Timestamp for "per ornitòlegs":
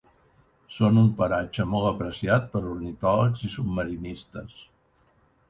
2.55-3.45